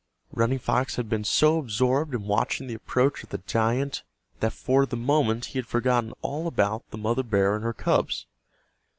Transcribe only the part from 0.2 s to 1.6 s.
Running Fox had been so